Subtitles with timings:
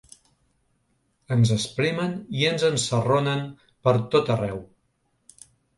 [1.35, 3.47] Ens espremen i ens ensarronen
[3.89, 4.69] pertot arreu.